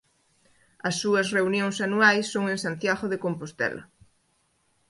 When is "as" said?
0.89-0.95